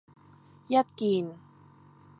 [0.67, 1.31] 一件